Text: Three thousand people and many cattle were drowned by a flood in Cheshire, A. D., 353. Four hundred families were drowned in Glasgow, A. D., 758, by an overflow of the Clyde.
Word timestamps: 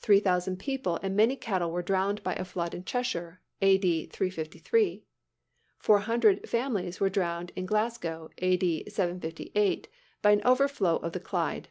Three 0.00 0.18
thousand 0.18 0.56
people 0.56 0.98
and 1.04 1.14
many 1.14 1.36
cattle 1.36 1.70
were 1.70 1.84
drowned 1.84 2.24
by 2.24 2.32
a 2.32 2.44
flood 2.44 2.74
in 2.74 2.84
Cheshire, 2.84 3.40
A. 3.62 3.78
D., 3.78 4.06
353. 4.06 5.04
Four 5.78 6.00
hundred 6.00 6.48
families 6.48 6.98
were 6.98 7.08
drowned 7.08 7.52
in 7.54 7.64
Glasgow, 7.64 8.30
A. 8.38 8.56
D., 8.56 8.90
758, 8.90 9.86
by 10.20 10.32
an 10.32 10.42
overflow 10.44 10.96
of 10.96 11.12
the 11.12 11.20
Clyde. 11.20 11.68